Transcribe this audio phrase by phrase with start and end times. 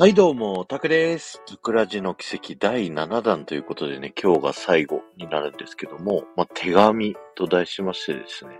[0.00, 1.42] はい、どうも、タクです。
[1.46, 8.52] タクラジの奇跡第7弾ということでね、今日が最後になるんですけども、まあ、手紙と題しましてですね、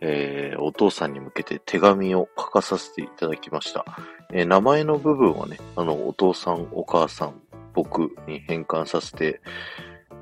[0.00, 3.84] えー、お父さんに向けて手紙を書かさせていただきました。
[4.32, 7.42] えー名前の部分はね、あの、お父さん、お母さん、
[7.74, 9.40] 僕に変換させて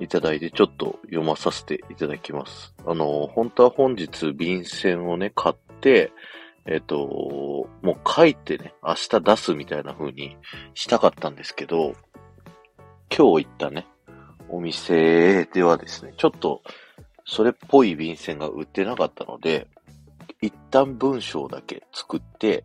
[0.01, 2.73] いただいて、ちょっと読まさせていただきます。
[2.87, 6.11] あの、本当は本日便箋をね、買って、
[6.71, 10.37] えっ、と、もう書いてね、明日出すみたいな風に
[10.75, 11.95] したかったんですけど、
[13.11, 13.87] 今日行ったね、
[14.51, 16.63] お店ではですね、ちょっと、
[17.25, 19.67] それっぽい便箋が売ってなかったので、
[20.43, 22.65] 一旦文章だけ作って、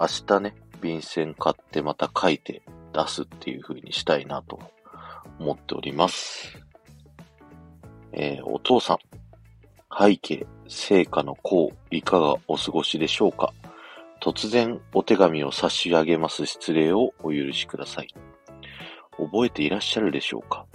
[0.00, 2.62] 明日ね、便箋買ってまた書いて
[2.92, 4.60] 出すっていう風にしたいなと
[5.40, 6.56] 思っております。
[8.12, 8.98] えーお父さん、
[9.96, 13.52] 背景、成果の功、いかがお過ごしでしょうか？
[14.20, 18.08] 突然お手紙を差し上げます失礼をお許しください。
[19.18, 20.66] 覚えていらっしゃるでしょうか？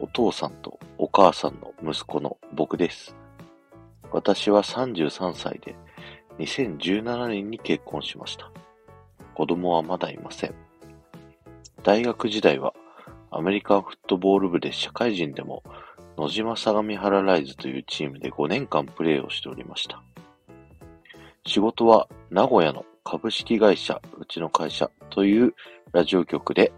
[0.00, 3.16] お父さんとお母さんの息子の僕です。
[4.12, 5.76] 私は33歳で
[6.38, 8.50] 2017年に結婚しました。
[9.34, 10.54] 子供はまだいません。
[11.82, 12.72] 大学時代は
[13.30, 15.62] アメリカンフットボール部で社会人でも
[16.18, 20.02] 野島相模原ライズというチームで5年間プレーをしておりました。
[21.46, 25.54] 仕事は名古屋の株式会社うちの会社という
[25.92, 26.72] ラジオ局で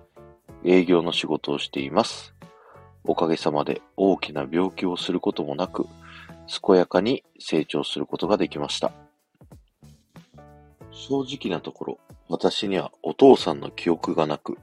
[0.63, 2.35] 営業の仕事をしています。
[3.03, 5.87] おかげさまで大きな病気をすることもなく、
[6.63, 8.93] 健やかに成長することができました。
[10.91, 14.59] 正直なところ、私にはお父さんの記憶がなく、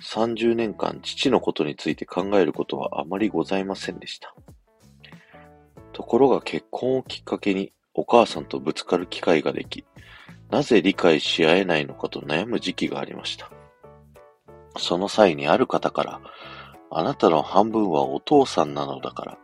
[0.00, 4.34] 30年間父のことについて考えることはあまりございませんでした。
[5.92, 9.84] ところが結婚をきっかけにお母さんとぶつかる機会ができ、
[10.50, 13.50] なぜ理解し合えないのかと悩む時期がありました。
[14.76, 16.20] その際にある方から、
[16.90, 19.38] あなたの半分はお父さんなのだから、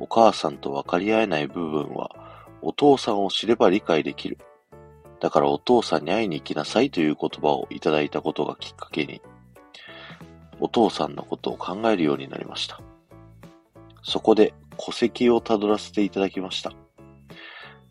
[0.00, 2.10] お母さんと分かり合えない部分は
[2.60, 4.38] お父さんを知れば理解できる。
[5.20, 9.22] だからお父さんに会いに行きなさいという言葉をいただいたことがきっかけに、
[10.60, 12.80] お父さんのことを考えるようになりました。
[14.02, 16.72] そこで戸籍をたどらせていただきました。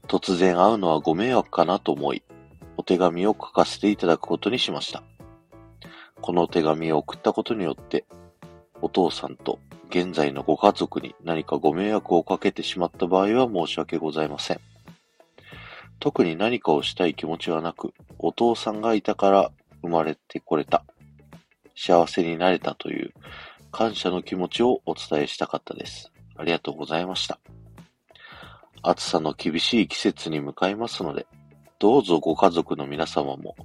[0.07, 2.23] 突然会うのはご迷惑かなと思い、
[2.77, 5.03] お手紙を書かせていただくことにしました。
[6.21, 8.05] この手紙を送ったことによって、
[8.81, 9.59] お父さんと
[9.89, 14.59] 現在のご家族に何かご迷惑をかけてしまった場合は申し訳ございません。
[15.99, 20.83] 特に何かをしたい気持ちはなく、お父さんがいたから生まれてこれた。
[21.75, 23.13] 幸せになれたという
[23.71, 26.11] 感謝の気持ちをお伝えしたかったです。
[26.37, 27.39] ありがとうございました。
[28.81, 31.27] 暑さの厳しい季節に向かいますので、
[31.79, 33.55] どうぞご家族の皆様も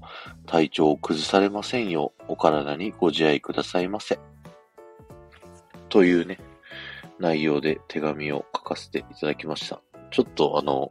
[0.47, 4.19] 体調を崩されませんようお体にご自愛くださいませ。
[5.89, 6.39] というね、
[7.19, 9.81] 内容で手紙を書かせていただきました。
[10.11, 10.91] ちょっとあの、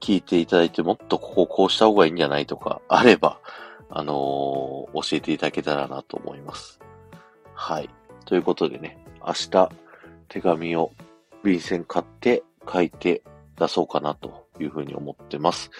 [0.00, 3.38] 聞いていただいてもっとこここうした方がいいんじゃないとかあれば、
[3.90, 6.80] あのー教えていただけたらなと思います。
[7.54, 7.90] はい。
[8.24, 9.70] ということでね、明日
[10.28, 10.92] 手紙を
[11.44, 13.22] 便箋買って書いて
[13.58, 15.70] 出そうかなというふうに思ってます。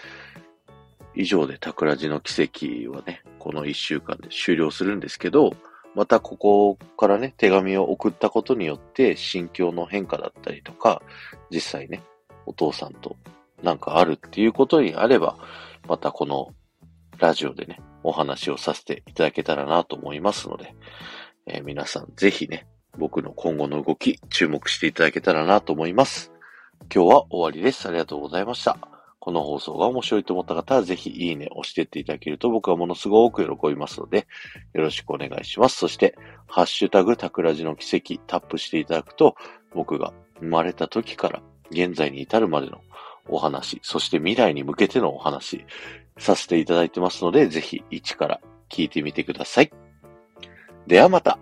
[1.15, 5.55] 以上で桜地の奇跡はね、この一週間で終了するんですけど、
[5.95, 11.03] またここからね、手紙を送ったことによって心境の変化だったりとか、
[11.51, 12.03] 実際ね、
[12.47, 13.17] お父さんと
[13.63, 15.37] なんかあるっていうことにあれば、
[15.89, 16.55] またこの
[17.19, 20.75] ラジオでね、お話をさせていただけたらなと思いますので、
[21.47, 26.33] えー皆さんぜひね、僕の今後の動き注目していただけたらなと思います。
[26.93, 27.87] 今日は終わりです。
[27.87, 28.79] ありがとうございました。
[29.21, 34.27] この放送が面白いと思った方はぜひいいね押してっていただけると僕はものすごく喜びますので、
[34.73, 35.77] よろしくお願いします。
[35.77, 39.37] そして、ハッシュタグタクラジの奇跡タップしていただくと、
[39.75, 42.81] 僕が生まれた時から現在に至るまでの
[43.29, 45.65] お話、そして未来に向けてのお話、
[46.19, 49.73] させていただいてますので、ぜひ一から聞いてみてください。
[50.87, 51.39] ではまた